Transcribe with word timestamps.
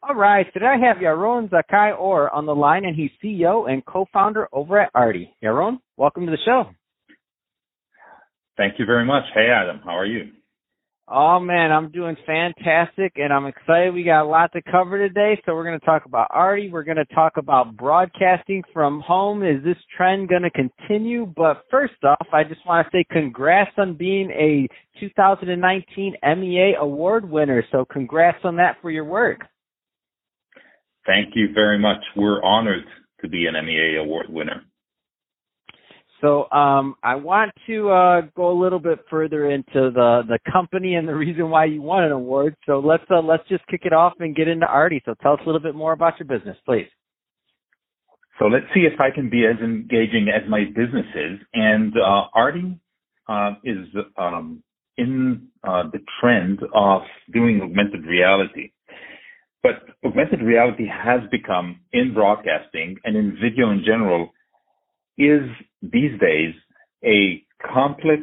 All 0.00 0.14
right, 0.14 0.46
today 0.52 0.66
I 0.66 0.86
have 0.86 0.98
Yaron 0.98 1.50
Zakai 1.50 1.98
Or 1.98 2.30
on 2.32 2.46
the 2.46 2.54
line, 2.54 2.84
and 2.84 2.94
he's 2.94 3.10
CEO 3.22 3.68
and 3.68 3.84
co-founder 3.84 4.48
over 4.52 4.80
at 4.80 4.90
Arti. 4.94 5.34
Yaron, 5.42 5.78
welcome 5.96 6.24
to 6.26 6.30
the 6.30 6.38
show. 6.44 6.70
Thank 8.56 8.78
you 8.78 8.86
very 8.86 9.04
much. 9.04 9.24
Hey, 9.34 9.48
Adam, 9.50 9.80
how 9.84 9.98
are 9.98 10.06
you? 10.06 10.30
Oh 11.08 11.40
man, 11.40 11.72
I'm 11.72 11.90
doing 11.90 12.16
fantastic, 12.26 13.14
and 13.16 13.32
I'm 13.32 13.46
excited. 13.46 13.94
We 13.94 14.04
got 14.04 14.24
a 14.24 14.28
lot 14.28 14.52
to 14.52 14.62
cover 14.62 14.98
today, 14.98 15.40
so 15.44 15.54
we're 15.54 15.64
going 15.64 15.80
to 15.80 15.86
talk 15.86 16.04
about 16.04 16.28
Arti. 16.30 16.70
We're 16.70 16.84
going 16.84 16.98
to 16.98 17.14
talk 17.14 17.36
about 17.36 17.76
broadcasting 17.76 18.62
from 18.72 19.00
home. 19.00 19.42
Is 19.42 19.64
this 19.64 19.78
trend 19.96 20.28
going 20.28 20.42
to 20.42 20.50
continue? 20.50 21.26
But 21.26 21.62
first 21.70 21.94
off, 22.04 22.26
I 22.32 22.44
just 22.44 22.64
want 22.66 22.86
to 22.86 22.90
say 22.96 23.04
congrats 23.10 23.72
on 23.78 23.94
being 23.94 24.30
a 24.30 24.68
2019 25.00 26.14
MEA 26.22 26.74
award 26.78 27.28
winner. 27.28 27.64
So 27.72 27.84
congrats 27.90 28.38
on 28.44 28.56
that 28.56 28.76
for 28.82 28.90
your 28.90 29.04
work. 29.04 29.40
Thank 31.08 31.34
you 31.34 31.54
very 31.54 31.78
much. 31.78 32.04
We're 32.16 32.42
honored 32.42 32.84
to 33.22 33.28
be 33.30 33.46
an 33.46 33.54
MEA 33.64 33.96
award 33.96 34.26
winner. 34.28 34.62
So 36.20 36.50
um, 36.50 36.96
I 37.02 37.14
want 37.14 37.50
to 37.66 37.88
uh, 37.88 38.20
go 38.36 38.50
a 38.50 38.56
little 38.60 38.78
bit 38.78 38.98
further 39.08 39.50
into 39.50 39.90
the 39.90 40.22
the 40.28 40.38
company 40.52 40.96
and 40.96 41.08
the 41.08 41.14
reason 41.14 41.48
why 41.48 41.64
you 41.64 41.80
won 41.80 42.04
an 42.04 42.12
award. 42.12 42.56
So 42.66 42.80
let's 42.80 43.04
uh, 43.10 43.22
let's 43.22 43.48
just 43.48 43.66
kick 43.68 43.82
it 43.84 43.94
off 43.94 44.14
and 44.20 44.36
get 44.36 44.48
into 44.48 44.66
Arti. 44.66 45.00
So 45.06 45.14
tell 45.22 45.32
us 45.32 45.40
a 45.44 45.46
little 45.46 45.62
bit 45.62 45.74
more 45.74 45.92
about 45.92 46.18
your 46.18 46.26
business, 46.26 46.58
please. 46.66 46.88
So 48.38 48.44
let's 48.44 48.66
see 48.74 48.80
if 48.80 49.00
I 49.00 49.10
can 49.10 49.30
be 49.30 49.46
as 49.46 49.56
engaging 49.62 50.28
as 50.28 50.42
my 50.46 50.64
business 50.64 51.06
is. 51.14 51.38
And 51.54 51.94
uh, 51.96 52.24
Arti 52.34 52.78
uh, 53.28 53.52
is 53.64 53.86
um, 54.18 54.62
in 54.98 55.48
uh, 55.64 55.84
the 55.90 56.00
trend 56.20 56.60
of 56.74 57.02
doing 57.32 57.62
augmented 57.62 58.04
reality. 58.04 58.72
But 59.62 59.82
augmented 60.04 60.42
reality 60.42 60.86
has 60.86 61.20
become 61.30 61.80
in 61.92 62.14
broadcasting 62.14 62.96
and 63.04 63.16
in 63.16 63.38
video 63.42 63.70
in 63.70 63.82
general 63.84 64.30
is 65.16 65.42
these 65.82 66.18
days 66.20 66.54
a 67.04 67.42
complex 67.72 68.22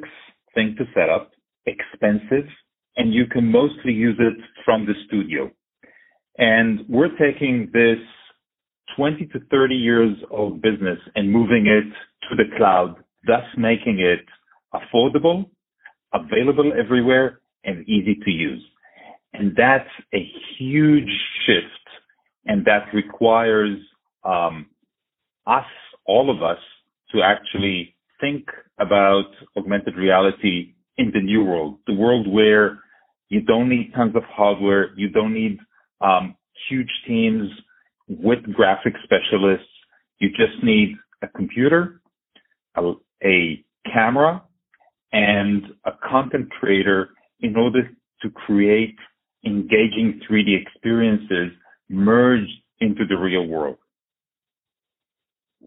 thing 0.54 0.76
to 0.78 0.86
set 0.94 1.10
up, 1.10 1.32
expensive, 1.66 2.48
and 2.98 3.14
you 3.14 3.26
can 3.28 3.52
mostly 3.52 3.92
use 3.92 4.18
it 4.20 4.38
from 4.64 4.86
the 4.86 4.94
studio. 5.08 5.52
And 6.38 6.86
we're 6.88 7.16
taking 7.18 7.70
this 7.74 8.00
20 8.96 9.26
to 9.28 9.40
30 9.52 9.76
years 9.76 10.16
of 10.32 10.62
business 10.62 11.00
and 11.16 11.32
moving 11.32 11.68
it 11.68 11.92
to 12.30 12.36
the 12.36 12.56
cloud, 12.58 12.96
thus 13.26 13.44
making 13.58 14.00
it 14.00 14.26
affordable, 14.74 15.50
available 16.14 16.72
everywhere, 16.78 17.40
and 17.64 17.88
easy 17.90 18.16
to 18.24 18.32
use. 18.32 18.64
And 19.38 19.56
that's 19.56 19.90
a 20.14 20.32
huge 20.58 21.10
shift. 21.46 21.66
And 22.46 22.66
that 22.66 22.94
requires 22.94 23.78
um, 24.24 24.68
us, 25.48 25.66
all 26.06 26.30
of 26.30 26.44
us, 26.44 26.60
to 27.12 27.22
actually 27.22 27.96
think 28.20 28.46
about 28.80 29.26
augmented 29.58 29.96
reality 29.96 30.74
in 30.98 31.12
the 31.14 31.22
new 31.22 31.44
world, 31.44 31.80
the 31.88 31.94
world 31.94 32.28
where 32.28 32.80
you 33.30 33.42
don't 33.42 33.70
need 33.70 33.92
tons 33.96 34.16
of 34.16 34.24
hardware, 34.24 34.94
you 34.96 35.10
don't 35.10 35.34
need 35.34 35.60
um, 36.02 36.36
huge 36.70 36.90
teams 37.08 37.50
with 38.08 38.42
graphic 38.54 38.94
specialists. 39.04 39.68
You 40.20 40.30
just 40.30 40.64
need 40.64 40.96
a 41.22 41.28
computer, 41.28 42.02
a, 42.76 42.94
a 43.24 43.64
camera, 43.92 44.44
and 45.12 45.64
a 45.86 45.92
content 46.08 46.50
creator 46.52 47.10
in 47.42 47.56
order 47.56 47.90
to 48.22 48.30
create 48.30 48.96
engaging 49.46 50.20
3D 50.30 50.62
experiences 50.62 51.52
merged 51.90 52.52
into 52.80 53.06
the 53.08 53.16
real 53.16 53.48
world. 53.48 53.78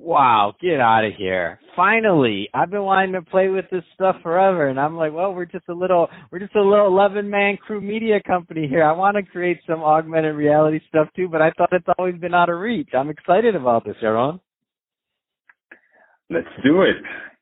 Wow, 0.01 0.55
get 0.61 0.81
out 0.81 1.05
of 1.05 1.13
here. 1.19 1.59
Finally, 1.75 2.49
I've 2.55 2.71
been 2.71 2.85
wanting 2.85 3.13
to 3.15 3.23
play 3.23 3.49
with 3.49 3.65
this 3.71 3.83
stuff 3.95 4.17
forever 4.23 4.69
and 4.69 4.79
I'm 4.79 4.97
like, 4.97 5.13
well, 5.13 5.35
we're 5.35 5.45
just 5.45 5.69
a 5.69 5.75
little 5.75 6.09
we're 6.31 6.39
just 6.39 6.55
a 6.55 6.63
little 6.63 6.87
11 6.87 7.29
man 7.29 7.57
crew 7.57 7.81
media 7.81 8.21
company 8.25 8.69
here. 8.69 8.85
I 8.85 8.93
want 8.93 9.17
to 9.17 9.25
create 9.25 9.59
some 9.67 9.81
augmented 9.81 10.37
reality 10.37 10.81
stuff 10.89 11.09
too, 11.17 11.29
but 11.29 11.43
I 11.43 11.51
thought 11.51 11.73
it's 11.73 11.89
always 11.99 12.15
been 12.15 12.33
out 12.33 12.49
of 12.49 12.61
reach. 12.61 12.91
I'm 12.97 13.11
excited 13.11 13.57
about 13.57 13.85
this, 13.85 13.97
Yaron. 14.03 14.41
Let's 16.31 16.47
do 16.65 16.83
it. 16.83 16.97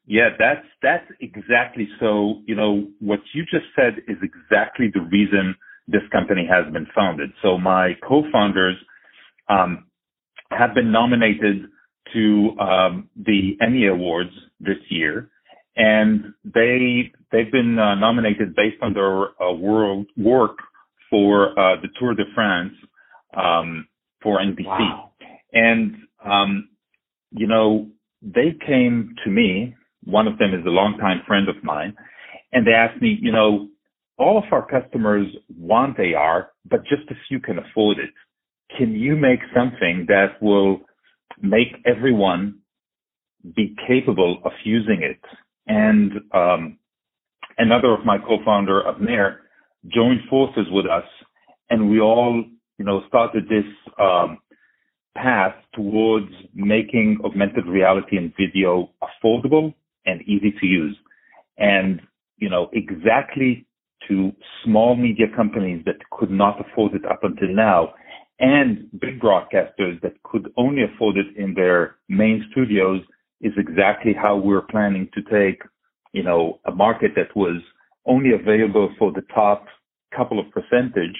Yeah, 0.06 0.30
that's 0.38 0.64
that's 0.82 1.06
exactly 1.20 1.88
so, 2.00 2.40
you 2.46 2.54
know, 2.54 2.88
what 3.00 3.20
you 3.34 3.42
just 3.42 3.66
said 3.74 3.98
is 4.08 4.16
exactly 4.22 4.90
the 4.94 5.02
reason 5.02 5.54
this 5.88 6.02
company 6.12 6.46
has 6.50 6.72
been 6.72 6.86
founded. 6.94 7.30
So 7.42 7.58
my 7.58 7.92
co-founders 8.06 8.76
um, 9.48 9.86
have 10.50 10.74
been 10.74 10.90
nominated 10.92 11.66
to 12.12 12.56
um, 12.58 13.10
the 13.16 13.56
Emmy 13.60 13.86
Awards 13.86 14.30
this 14.60 14.78
year, 14.88 15.30
and 15.76 16.32
they 16.44 17.12
they've 17.32 17.50
been 17.50 17.78
uh, 17.78 17.94
nominated 17.96 18.54
based 18.54 18.82
on 18.82 18.94
their 18.94 19.42
uh, 19.42 19.52
world 19.52 20.06
work 20.16 20.58
for 21.10 21.58
uh, 21.58 21.80
the 21.80 21.88
Tour 21.98 22.14
de 22.14 22.24
France 22.34 22.72
um, 23.36 23.86
for 24.22 24.38
NBC. 24.38 24.66
Wow. 24.66 25.12
And 25.52 25.96
um, 26.24 26.68
you 27.30 27.46
know, 27.46 27.88
they 28.22 28.56
came 28.66 29.14
to 29.24 29.30
me. 29.30 29.74
One 30.04 30.28
of 30.28 30.38
them 30.38 30.54
is 30.54 30.64
a 30.64 30.70
longtime 30.70 31.22
friend 31.26 31.48
of 31.48 31.62
mine, 31.64 31.96
and 32.52 32.66
they 32.66 32.72
asked 32.72 33.02
me, 33.02 33.18
you 33.20 33.32
know, 33.32 33.68
all 34.18 34.38
of 34.38 34.44
our 34.52 34.66
customers 34.66 35.26
want 35.56 35.98
AR, 35.98 36.50
but 36.68 36.82
just 36.84 37.10
a 37.10 37.14
few 37.28 37.40
can 37.40 37.58
afford 37.58 37.98
it. 37.98 38.10
Can 38.76 38.92
you 38.94 39.16
make 39.16 39.40
something 39.54 40.06
that 40.08 40.40
will 40.42 40.80
make 41.42 41.76
everyone 41.84 42.58
be 43.54 43.74
capable 43.86 44.40
of 44.44 44.52
using 44.64 45.02
it. 45.02 45.20
And 45.66 46.12
um, 46.32 46.78
another 47.58 47.92
of 47.92 48.04
my 48.04 48.18
co-founder, 48.18 48.82
Avner, 48.82 49.36
joined 49.88 50.20
forces 50.28 50.66
with 50.70 50.86
us, 50.86 51.04
and 51.70 51.90
we 51.90 52.00
all, 52.00 52.44
you 52.78 52.84
know, 52.84 53.02
started 53.08 53.44
this 53.44 53.64
um, 54.00 54.38
path 55.16 55.54
towards 55.74 56.30
making 56.54 57.18
augmented 57.24 57.66
reality 57.66 58.16
and 58.16 58.32
video 58.38 58.90
affordable 59.02 59.74
and 60.04 60.22
easy 60.22 60.52
to 60.60 60.66
use. 60.66 60.96
And, 61.58 62.00
you 62.36 62.50
know, 62.50 62.68
exactly 62.72 63.66
to 64.08 64.32
small 64.64 64.96
media 64.96 65.26
companies 65.34 65.82
that 65.86 65.96
could 66.10 66.30
not 66.30 66.60
afford 66.60 66.94
it 66.94 67.04
up 67.04 67.24
until 67.24 67.48
now 67.48 67.92
and 68.38 68.88
big 69.00 69.20
broadcasters 69.20 70.00
that 70.02 70.22
could 70.22 70.52
only 70.56 70.82
afford 70.82 71.16
it 71.16 71.26
in 71.36 71.54
their 71.54 71.96
main 72.08 72.46
studios 72.50 73.00
is 73.40 73.52
exactly 73.56 74.12
how 74.12 74.36
we're 74.36 74.62
planning 74.62 75.08
to 75.14 75.22
take, 75.22 75.62
you 76.12 76.22
know, 76.22 76.60
a 76.66 76.70
market 76.70 77.12
that 77.16 77.34
was 77.34 77.60
only 78.04 78.30
available 78.34 78.90
for 78.98 79.12
the 79.12 79.22
top 79.34 79.66
couple 80.14 80.38
of 80.38 80.46
percentage 80.50 81.16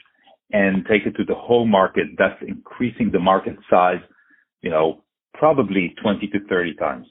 and 0.53 0.87
take 0.87 1.06
it 1.06 1.16
to 1.16 1.25
the 1.25 1.34
whole 1.34 1.66
market, 1.66 2.06
thus 2.19 2.32
increasing 2.47 3.10
the 3.10 3.19
market 3.19 3.56
size, 3.69 4.00
you 4.62 4.70
know, 4.70 5.03
probably 5.34 5.94
20 6.03 6.26
to 6.28 6.38
30 6.48 6.75
times. 6.75 7.06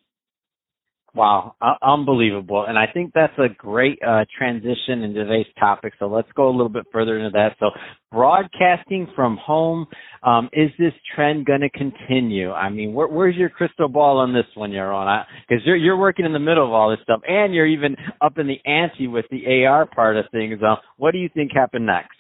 Wow, 1.16 1.56
uh, 1.62 1.76
unbelievable. 1.82 2.66
And 2.68 2.78
I 2.78 2.88
think 2.94 3.14
that's 3.16 3.38
a 3.38 3.48
great 3.48 3.98
uh, 4.06 4.26
transition 4.38 5.02
in 5.04 5.14
today's 5.14 5.46
topic. 5.58 5.94
So 5.98 6.08
let's 6.08 6.28
go 6.36 6.50
a 6.50 6.52
little 6.52 6.68
bit 6.68 6.84
further 6.92 7.18
into 7.18 7.30
that. 7.30 7.56
So 7.58 7.70
broadcasting 8.12 9.08
from 9.16 9.38
home, 9.38 9.88
um, 10.24 10.50
is 10.52 10.72
this 10.78 10.92
trend 11.16 11.46
going 11.46 11.62
to 11.62 11.70
continue? 11.70 12.52
I 12.52 12.70
mean, 12.70 12.94
where, 12.94 13.08
where's 13.08 13.38
your 13.38 13.48
crystal 13.48 13.88
ball 13.88 14.18
on 14.18 14.34
this 14.34 14.44
one, 14.56 14.72
Yaron? 14.72 15.24
Because 15.48 15.64
you're, 15.66 15.78
you're 15.78 15.96
working 15.96 16.26
in 16.26 16.34
the 16.34 16.40
middle 16.40 16.66
of 16.66 16.74
all 16.74 16.90
this 16.90 17.00
stuff 17.04 17.22
and 17.26 17.54
you're 17.54 17.66
even 17.66 17.96
up 18.20 18.38
in 18.38 18.48
the 18.48 18.60
ante 18.70 19.08
with 19.08 19.26
the 19.32 19.66
AR 19.66 19.86
part 19.86 20.18
of 20.18 20.26
things. 20.34 20.62
Uh, 20.62 20.76
what 20.98 21.12
do 21.12 21.18
you 21.18 21.30
think 21.34 21.52
happened 21.54 21.86
next? 21.86 22.18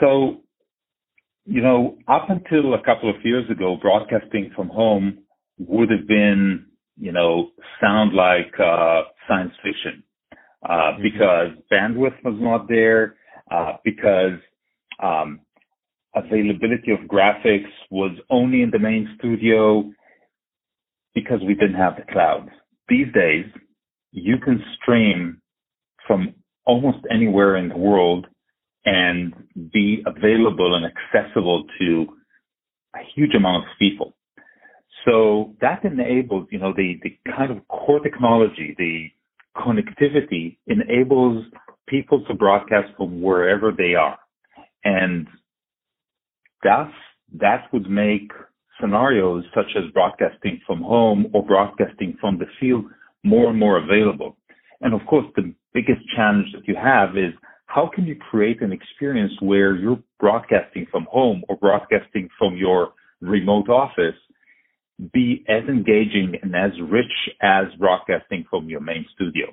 So, 0.00 0.40
you 1.44 1.60
know, 1.60 1.98
up 2.08 2.30
until 2.30 2.72
a 2.72 2.82
couple 2.82 3.10
of 3.10 3.16
years 3.24 3.44
ago, 3.50 3.76
broadcasting 3.78 4.52
from 4.56 4.68
home 4.68 5.18
would 5.58 5.90
have 5.90 6.06
been, 6.06 6.66
you 6.96 7.12
know, 7.12 7.50
sound 7.80 8.14
like 8.14 8.52
uh, 8.58 9.02
science 9.28 9.52
fiction 9.62 10.02
uh, 10.68 10.72
mm-hmm. 10.72 11.02
because 11.02 11.48
bandwidth 11.70 12.22
was 12.24 12.36
not 12.38 12.68
there, 12.68 13.16
uh, 13.50 13.74
because 13.84 14.38
um, 15.02 15.40
availability 16.14 16.92
of 16.92 17.00
graphics 17.00 17.70
was 17.90 18.16
only 18.30 18.62
in 18.62 18.70
the 18.70 18.78
main 18.78 19.14
studio 19.18 19.90
because 21.14 21.40
we 21.46 21.54
didn't 21.54 21.76
have 21.76 21.96
the 21.96 22.12
cloud. 22.12 22.50
These 22.88 23.12
days, 23.14 23.46
you 24.12 24.38
can 24.38 24.62
stream 24.80 25.40
from 26.06 26.34
almost 26.64 26.98
anywhere 27.10 27.56
in 27.56 27.68
the 27.68 27.76
world 27.76 28.26
and 28.84 29.34
be 29.72 30.02
available 30.06 30.74
and 30.74 30.86
accessible 30.86 31.64
to 31.78 32.06
a 32.94 33.00
huge 33.14 33.34
amount 33.34 33.64
of 33.64 33.70
people. 33.78 34.15
So 35.04 35.54
that 35.60 35.84
enables, 35.84 36.48
you 36.50 36.58
know, 36.58 36.72
the, 36.76 36.98
the 37.02 37.16
kind 37.30 37.50
of 37.50 37.66
core 37.68 38.00
technology, 38.00 38.74
the 38.76 39.08
connectivity 39.56 40.56
enables 40.66 41.44
people 41.88 42.24
to 42.24 42.34
broadcast 42.34 42.88
from 42.96 43.22
wherever 43.22 43.72
they 43.76 43.94
are. 43.94 44.18
And 44.84 45.26
that's, 46.62 46.92
that 47.40 47.72
would 47.72 47.88
make 47.88 48.30
scenarios 48.80 49.44
such 49.54 49.76
as 49.76 49.90
broadcasting 49.92 50.60
from 50.66 50.82
home 50.82 51.26
or 51.32 51.44
broadcasting 51.44 52.16
from 52.20 52.38
the 52.38 52.46
field 52.60 52.84
more 53.24 53.50
and 53.50 53.58
more 53.58 53.78
available. 53.78 54.36
And 54.80 54.94
of 54.94 55.00
course, 55.08 55.26
the 55.36 55.54
biggest 55.72 56.00
challenge 56.14 56.46
that 56.54 56.66
you 56.66 56.76
have 56.76 57.16
is 57.16 57.32
how 57.66 57.90
can 57.92 58.04
you 58.04 58.16
create 58.16 58.60
an 58.62 58.72
experience 58.72 59.32
where 59.40 59.74
you're 59.76 59.98
broadcasting 60.20 60.86
from 60.90 61.06
home 61.10 61.42
or 61.48 61.56
broadcasting 61.56 62.28
from 62.38 62.56
your 62.56 62.92
remote 63.20 63.68
office 63.68 64.14
be 65.12 65.44
as 65.48 65.64
engaging 65.68 66.34
and 66.42 66.54
as 66.54 66.72
rich 66.88 67.12
as 67.42 67.66
broadcasting 67.78 68.44
from 68.50 68.68
your 68.68 68.80
main 68.80 69.04
studio? 69.14 69.46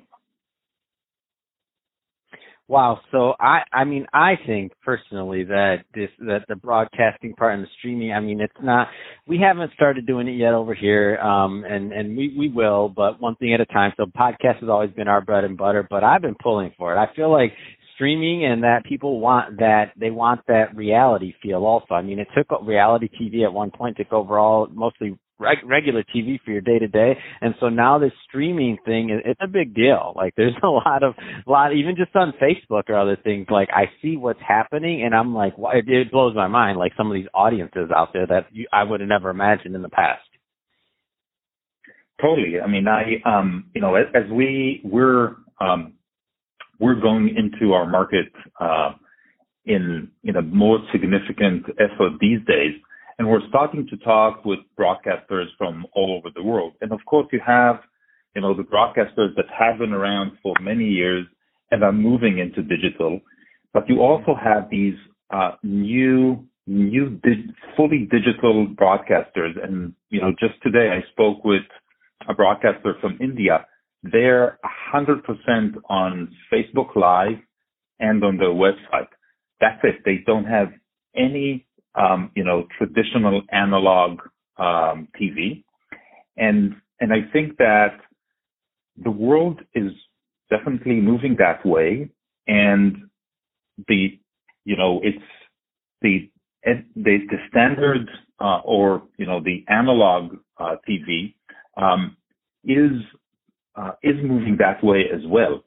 Wow. 2.66 3.00
So 3.12 3.34
I, 3.38 3.60
I 3.74 3.84
mean, 3.84 4.06
I 4.14 4.36
think 4.46 4.72
personally 4.82 5.44
that 5.44 5.84
this, 5.94 6.08
that 6.20 6.46
the 6.48 6.56
broadcasting 6.56 7.34
part 7.34 7.54
and 7.54 7.62
the 7.62 7.68
streaming, 7.78 8.12
I 8.12 8.20
mean, 8.20 8.40
it's 8.40 8.54
not, 8.62 8.88
we 9.26 9.38
haven't 9.38 9.74
started 9.74 10.06
doing 10.06 10.28
it 10.28 10.38
yet 10.38 10.54
over 10.54 10.74
here. 10.74 11.18
Um, 11.18 11.64
and, 11.68 11.92
and 11.92 12.16
we, 12.16 12.34
we 12.38 12.48
will, 12.48 12.88
but 12.88 13.20
one 13.20 13.36
thing 13.36 13.52
at 13.52 13.60
a 13.60 13.66
time. 13.66 13.92
So 13.98 14.06
podcast 14.06 14.60
has 14.60 14.70
always 14.70 14.90
been 14.92 15.08
our 15.08 15.20
bread 15.20 15.44
and 15.44 15.58
butter, 15.58 15.86
but 15.88 16.02
I've 16.02 16.22
been 16.22 16.36
pulling 16.42 16.72
for 16.78 16.94
it. 16.94 16.98
I 16.98 17.14
feel 17.14 17.30
like 17.30 17.52
streaming 17.94 18.46
and 18.46 18.62
that 18.62 18.84
people 18.84 19.20
want 19.20 19.58
that 19.58 19.92
they 19.98 20.10
want 20.10 20.40
that 20.48 20.74
reality 20.74 21.32
feel 21.40 21.64
also 21.64 21.94
i 21.94 22.02
mean 22.02 22.18
it 22.18 22.26
took 22.36 22.46
reality 22.66 23.08
tv 23.08 23.44
at 23.44 23.52
one 23.52 23.70
point 23.70 23.96
took 23.96 24.12
over 24.12 24.36
all 24.36 24.66
mostly 24.72 25.16
reg- 25.44 25.64
regular 25.64 26.02
TV 26.02 26.40
for 26.44 26.50
your 26.50 26.60
day 26.60 26.78
to 26.78 26.88
day. 26.88 27.16
And 27.40 27.54
so 27.60 27.68
now 27.68 27.98
this 27.98 28.12
streaming 28.28 28.78
thing, 28.84 29.20
it's 29.24 29.40
a 29.42 29.48
big 29.48 29.74
deal. 29.74 30.12
Like 30.16 30.34
there's 30.36 30.56
a 30.62 30.68
lot 30.68 31.02
of, 31.02 31.14
a 31.46 31.50
lot, 31.50 31.74
even 31.74 31.96
just 31.96 32.14
on 32.16 32.32
Facebook 32.42 32.88
or 32.88 32.98
other 32.98 33.16
things, 33.22 33.46
like 33.50 33.68
I 33.72 33.84
see 34.02 34.16
what's 34.16 34.40
happening 34.46 35.02
and 35.04 35.14
I'm 35.14 35.34
like, 35.34 35.56
why, 35.56 35.74
it 35.86 36.10
blows 36.10 36.34
my 36.34 36.48
mind. 36.48 36.78
Like 36.78 36.92
some 36.96 37.08
of 37.08 37.14
these 37.14 37.28
audiences 37.34 37.90
out 37.94 38.12
there 38.12 38.26
that 38.26 38.46
you, 38.52 38.66
I 38.72 38.82
would 38.82 39.00
have 39.00 39.08
never 39.08 39.30
imagined 39.30 39.74
in 39.74 39.82
the 39.82 39.88
past. 39.88 40.22
Totally. 42.20 42.60
I 42.64 42.68
mean, 42.68 42.86
I, 42.88 43.28
um, 43.28 43.70
you 43.74 43.80
know, 43.80 43.96
as, 43.96 44.06
as 44.14 44.30
we, 44.30 44.80
we're, 44.84 45.36
um, 45.60 45.94
we're 46.80 47.00
going 47.00 47.34
into 47.36 47.72
our 47.72 47.88
market, 47.88 48.26
uh, 48.60 48.92
in, 49.66 50.10
in 50.22 50.36
a 50.36 50.42
more 50.42 50.78
significant 50.92 51.64
effort 51.78 52.12
these 52.20 52.40
days 52.46 52.74
and 53.18 53.28
we're 53.28 53.46
starting 53.48 53.86
to 53.88 53.96
talk 53.98 54.44
with 54.44 54.60
broadcasters 54.78 55.46
from 55.56 55.86
all 55.94 56.16
over 56.18 56.28
the 56.34 56.42
world. 56.42 56.74
And 56.80 56.92
of 56.92 57.00
course, 57.06 57.26
you 57.32 57.40
have, 57.46 57.80
you 58.34 58.42
know, 58.42 58.54
the 58.54 58.62
broadcasters 58.62 59.34
that 59.36 59.46
have 59.56 59.78
been 59.78 59.92
around 59.92 60.32
for 60.42 60.54
many 60.60 60.84
years 60.84 61.26
and 61.70 61.82
are 61.82 61.92
moving 61.92 62.38
into 62.38 62.62
digital, 62.62 63.20
but 63.72 63.88
you 63.88 64.00
also 64.00 64.34
have 64.34 64.68
these 64.70 64.94
uh, 65.30 65.52
new, 65.62 66.44
new, 66.66 67.10
di- 67.22 67.46
fully 67.76 68.08
digital 68.10 68.66
broadcasters. 68.66 69.62
And 69.62 69.94
you 70.10 70.20
know, 70.20 70.32
just 70.38 70.54
today 70.62 70.90
I 70.90 71.08
spoke 71.12 71.44
with 71.44 71.62
a 72.28 72.34
broadcaster 72.34 72.94
from 73.00 73.18
India. 73.20 73.66
They're 74.02 74.58
100% 74.94 75.22
on 75.88 76.36
Facebook 76.52 76.94
Live 76.94 77.38
and 78.00 78.22
on 78.22 78.36
their 78.36 78.48
website. 78.50 79.08
That's 79.60 79.80
it. 79.82 80.02
They 80.04 80.18
don't 80.26 80.44
have 80.44 80.68
any 81.16 81.66
um, 81.94 82.30
you 82.34 82.44
know, 82.44 82.66
traditional 82.76 83.42
analog 83.52 84.20
um, 84.58 85.08
TV. 85.20 85.64
And 86.36 86.74
and 87.00 87.12
I 87.12 87.30
think 87.32 87.58
that 87.58 88.00
the 88.96 89.10
world 89.10 89.60
is 89.74 89.92
definitely 90.50 91.00
moving 91.00 91.36
that 91.38 91.64
way. 91.64 92.10
And 92.46 92.96
the 93.88 94.18
you 94.64 94.76
know 94.76 95.00
it's 95.02 95.18
the 96.02 96.30
the, 96.64 96.78
the 96.96 97.36
standard 97.48 98.10
uh, 98.40 98.60
or 98.64 99.02
you 99.18 99.26
know 99.26 99.40
the 99.42 99.64
analog 99.68 100.36
uh, 100.58 100.76
TV 100.88 101.34
um, 101.76 102.16
is 102.64 102.92
uh, 103.76 103.92
is 104.02 104.16
moving 104.22 104.56
that 104.58 104.82
way 104.82 105.04
as 105.12 105.20
well. 105.26 105.64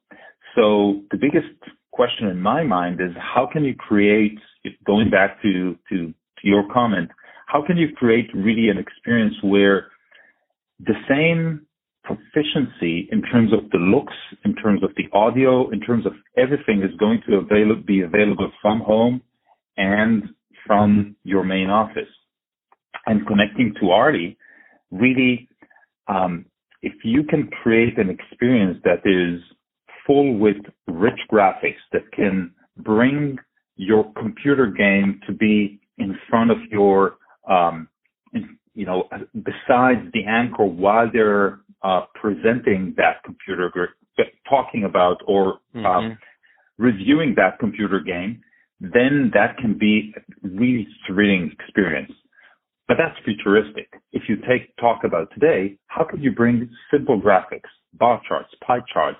So 0.55 1.01
the 1.11 1.17
biggest 1.17 1.53
question 1.91 2.27
in 2.27 2.39
my 2.39 2.63
mind 2.63 3.01
is 3.01 3.11
how 3.17 3.47
can 3.51 3.63
you 3.63 3.75
create 3.75 4.37
going 4.85 5.09
back 5.09 5.41
to, 5.41 5.77
to, 5.89 6.13
to 6.41 6.47
your 6.47 6.63
comment, 6.71 7.09
how 7.47 7.63
can 7.65 7.77
you 7.77 7.93
create 7.95 8.29
really 8.33 8.69
an 8.69 8.77
experience 8.77 9.35
where 9.41 9.87
the 10.79 10.95
same 11.09 11.65
proficiency 12.03 13.09
in 13.11 13.21
terms 13.21 13.51
of 13.51 13.69
the 13.71 13.77
looks, 13.77 14.13
in 14.45 14.55
terms 14.55 14.83
of 14.83 14.91
the 14.95 15.05
audio, 15.13 15.69
in 15.71 15.81
terms 15.81 16.05
of 16.05 16.13
everything 16.37 16.81
is 16.81 16.95
going 16.97 17.21
to 17.27 17.37
avail- 17.37 17.75
be 17.75 18.01
available 18.01 18.51
from 18.61 18.79
home 18.79 19.21
and 19.77 20.29
from 20.65 21.15
your 21.23 21.43
main 21.43 21.69
office. 21.69 22.09
And 23.05 23.25
connecting 23.27 23.73
to 23.79 23.91
Arti, 23.91 24.37
really, 24.91 25.47
um, 26.07 26.45
if 26.81 26.93
you 27.03 27.23
can 27.23 27.49
create 27.63 27.97
an 27.97 28.09
experience 28.09 28.79
that 28.83 29.01
is 29.05 29.41
full 30.05 30.37
with 30.37 30.57
rich 30.87 31.19
graphics 31.31 31.83
that 31.91 32.09
can 32.11 32.53
bring 32.77 33.37
your 33.75 34.11
computer 34.13 34.67
game 34.67 35.19
to 35.27 35.33
be 35.33 35.79
in 35.97 36.17
front 36.29 36.51
of 36.51 36.57
your, 36.69 37.17
um, 37.49 37.87
in, 38.33 38.57
you 38.73 38.85
know, 38.85 39.09
besides 39.33 40.01
the 40.13 40.25
anchor 40.27 40.65
while 40.65 41.09
they're 41.11 41.59
uh, 41.83 42.01
presenting 42.15 42.93
that 42.97 43.23
computer, 43.23 43.71
talking 44.49 44.83
about 44.83 45.17
or 45.27 45.59
um, 45.75 45.83
mm-hmm. 45.83 46.13
reviewing 46.83 47.33
that 47.35 47.59
computer 47.59 47.99
game, 47.99 48.41
then 48.79 49.31
that 49.33 49.57
can 49.57 49.77
be 49.77 50.13
a 50.15 50.47
really 50.47 50.87
thrilling 51.07 51.51
experience. 51.59 52.11
But 52.87 52.97
that's 52.97 53.17
futuristic. 53.25 53.91
If 54.13 54.23
you 54.29 54.37
take 54.37 54.75
talk 54.77 55.03
about 55.03 55.29
today, 55.33 55.77
how 55.87 56.05
could 56.05 56.23
you 56.23 56.31
bring 56.31 56.69
simple 56.91 57.19
graphics, 57.19 57.69
bar 57.93 58.21
charts, 58.27 58.49
pie 58.65 58.79
charts, 58.91 59.19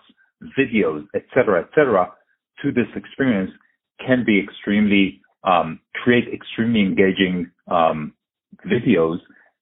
videos, 0.58 1.06
etc., 1.16 1.64
etc., 1.64 2.12
to 2.62 2.72
this 2.72 2.88
experience 2.96 3.52
can 4.06 4.24
be 4.26 4.40
extremely 4.40 5.22
um, 5.48 5.80
create 5.94 6.26
extremely 6.34 6.82
engaging 6.82 7.50
um, 7.70 8.14
videos 8.66 9.18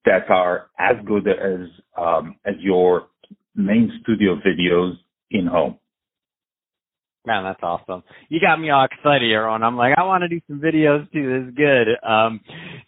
that 0.06 0.30
are 0.30 0.68
as 0.80 0.96
good 1.06 1.28
as 1.28 1.68
um, 1.98 2.36
as 2.46 2.56
your 2.60 3.08
main 3.56 3.92
studio 4.02 4.36
videos 4.46 4.94
in 5.32 5.46
home. 5.46 5.78
Man, 7.26 7.44
that's 7.44 7.60
awesome. 7.64 8.04
You 8.30 8.40
got 8.40 8.58
me 8.60 8.70
all 8.70 8.86
excited, 8.86 9.24
Yaron. 9.24 9.64
I'm 9.64 9.76
like, 9.76 9.96
I 9.98 10.04
want 10.04 10.22
to 10.22 10.28
do 10.28 10.40
some 10.48 10.60
videos 10.60 11.12
too. 11.12 11.42
This 11.42 11.50
is 11.50 11.56
good. 11.56 12.08
Um, 12.08 12.40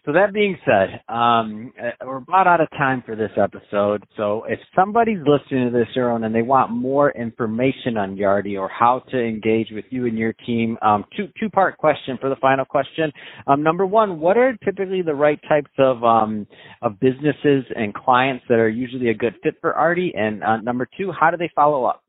so 0.06 0.14
that 0.14 0.32
being 0.32 0.58
said, 0.64 1.02
um, 1.10 1.74
uh, 1.82 2.06
we're 2.06 2.18
about 2.18 2.46
out 2.46 2.62
of 2.62 2.70
time 2.72 3.02
for 3.04 3.16
this 3.16 3.32
episode. 3.36 4.06
So 4.16 4.44
if 4.48 4.60
somebody's 4.76 5.18
listening 5.26 5.72
to 5.72 5.78
this, 5.78 5.88
Yaron, 5.98 6.24
and 6.24 6.36
they 6.36 6.44
want 6.44 6.72
more 6.72 7.12
information 7.12 7.98
on 7.98 8.22
Arti 8.22 8.58
or 8.58 8.70
how 8.70 9.02
to 9.10 9.20
engage 9.20 9.70
with 9.72 9.86
you 9.90 10.06
and 10.06 10.18
your 10.18 10.34
team, 10.46 10.78
um, 10.84 11.04
two 11.16 11.30
two 11.40 11.50
part 11.50 11.78
question 11.78 12.20
for 12.22 12.30
the 12.30 12.36
final 12.36 12.66
question. 12.66 13.12
Um, 13.48 13.64
number 13.64 13.88
one, 13.88 14.20
what 14.20 14.38
are 14.38 14.56
typically 14.64 15.02
the 15.02 15.16
right 15.16 15.40
types 15.50 15.72
of 15.80 16.04
um, 16.04 16.46
of 16.84 17.00
businesses 17.00 17.66
and 17.76 17.92
clients 17.94 18.46
that 18.50 18.60
are 18.60 18.70
usually 18.70 19.10
a 19.10 19.16
good 19.16 19.34
fit 19.42 19.56
for 19.62 19.74
Arti? 19.74 20.14
And 20.16 20.44
uh, 20.44 20.58
number 20.58 20.88
two, 20.96 21.12
how 21.12 21.32
do 21.32 21.38
they 21.38 21.50
follow 21.56 21.86
up? 21.86 22.04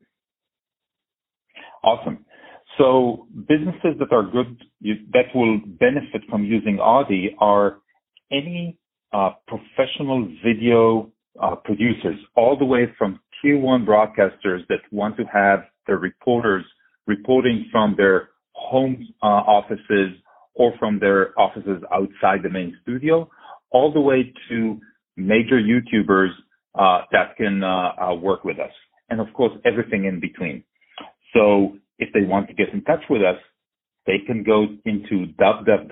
Awesome. 1.83 2.25
So 2.77 3.27
businesses 3.47 3.97
that 3.99 4.11
are 4.11 4.23
good, 4.23 4.61
that 5.11 5.25
will 5.33 5.59
benefit 5.79 6.21
from 6.29 6.43
using 6.43 6.79
Arti 6.79 7.35
are 7.39 7.79
any 8.31 8.77
uh, 9.11 9.31
professional 9.47 10.27
video 10.45 11.11
uh, 11.41 11.55
producers, 11.55 12.17
all 12.35 12.57
the 12.57 12.65
way 12.65 12.93
from 12.97 13.19
tier 13.41 13.57
one 13.57 13.85
broadcasters 13.85 14.67
that 14.69 14.79
want 14.91 15.17
to 15.17 15.23
have 15.23 15.61
their 15.87 15.97
reporters 15.97 16.63
reporting 17.07 17.65
from 17.71 17.95
their 17.97 18.29
home 18.53 19.07
uh, 19.23 19.25
offices 19.25 20.11
or 20.53 20.73
from 20.77 20.99
their 20.99 21.37
offices 21.39 21.81
outside 21.93 22.43
the 22.43 22.49
main 22.49 22.77
studio, 22.83 23.29
all 23.71 23.91
the 23.91 23.99
way 23.99 24.33
to 24.49 24.79
major 25.15 25.59
YouTubers 25.59 26.29
uh, 26.75 27.01
that 27.11 27.35
can 27.37 27.63
uh, 27.63 27.91
uh, 28.01 28.13
work 28.13 28.43
with 28.43 28.59
us, 28.59 28.71
and 29.09 29.19
of 29.19 29.27
course 29.33 29.53
everything 29.65 30.05
in 30.05 30.19
between. 30.19 30.63
So 31.33 31.77
if 31.97 32.11
they 32.13 32.23
want 32.23 32.47
to 32.47 32.53
get 32.53 32.69
in 32.73 32.83
touch 32.83 33.03
with 33.09 33.21
us, 33.21 33.37
they 34.05 34.19
can 34.25 34.43
go 34.43 34.67
into 34.85 35.27
www.arti, 35.39 35.91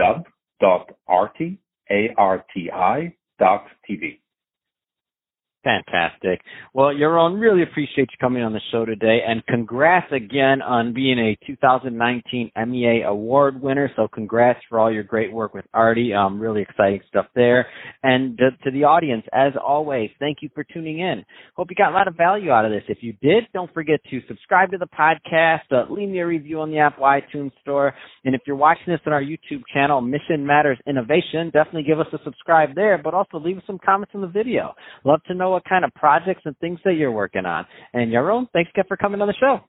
Fantastic. 5.68 6.40
Well, 6.74 6.94
Yaron, 6.94 7.42
really 7.42 7.62
appreciate 7.62 8.08
you 8.10 8.18
coming 8.22 8.42
on 8.42 8.54
the 8.54 8.62
show 8.72 8.86
today, 8.86 9.20
and 9.28 9.46
congrats 9.48 10.10
again 10.14 10.62
on 10.62 10.94
being 10.94 11.20
a 11.20 11.38
2019 11.46 12.52
MEA 12.68 13.02
Award 13.06 13.62
winner. 13.62 13.92
So, 13.98 14.08
congrats 14.08 14.60
for 14.70 14.80
all 14.80 14.90
your 14.90 15.04
great 15.04 15.30
work 15.30 15.54
with 15.54 15.66
Arti. 15.74 16.14
Um, 16.14 16.40
really 16.40 16.62
exciting 16.62 17.02
stuff 17.10 17.26
there. 17.36 17.68
And 18.02 18.38
to, 18.38 18.52
to 18.64 18.72
the 18.72 18.86
audience, 18.86 19.26
as 19.34 19.52
always, 19.62 20.10
thank 20.20 20.38
you 20.40 20.50
for 20.56 20.64
tuning 20.64 21.00
in. 21.00 21.26
Hope 21.58 21.68
you 21.70 21.76
got 21.76 21.92
a 21.92 21.96
lot 21.96 22.08
of 22.08 22.16
value 22.16 22.50
out 22.50 22.64
of 22.64 22.72
this. 22.72 22.84
If 22.88 23.00
you 23.02 23.12
did, 23.22 23.44
don't 23.54 23.74
forget 23.74 24.00
to 24.10 24.22
subscribe 24.30 24.72
to 24.72 24.78
the 24.78 24.88
podcast, 24.88 25.70
uh, 25.72 25.92
leave 25.92 26.08
me 26.08 26.20
a 26.20 26.26
review 26.26 26.62
on 26.62 26.72
the 26.72 26.80
Apple 26.80 27.04
iTunes 27.04 27.52
Store, 27.64 27.94
and 28.24 28.34
if 28.34 28.42
you're 28.48 28.56
watching 28.56 28.86
this 28.88 29.02
on 29.06 29.12
our 29.12 29.22
YouTube 29.22 29.64
channel, 29.74 30.00
Mission 30.00 30.46
Matters 30.46 30.78
Innovation, 30.88 31.52
definitely 31.52 31.84
give 31.84 32.00
us 32.00 32.08
a 32.14 32.20
subscribe 32.24 32.74
there, 32.74 32.98
but 32.98 33.14
also 33.14 33.38
leave 33.38 33.58
us 33.58 33.64
some 33.68 33.80
comments 33.86 34.14
in 34.16 34.22
the 34.22 34.28
video. 34.28 34.74
Love 35.04 35.22
to 35.28 35.34
know 35.34 35.57
what 35.58 35.66
kind 35.66 35.84
of 35.84 35.92
projects 35.96 36.44
and 36.46 36.56
things 36.60 36.80
that 36.86 36.94
you're 36.94 37.12
working 37.12 37.48
on. 37.48 37.66
And 37.92 38.12
Yaron, 38.14 38.48
thanks 38.54 38.70
again 38.72 38.86
for 38.88 38.96
coming 38.96 39.20
on 39.22 39.28
the 39.28 39.34
show. 39.34 39.62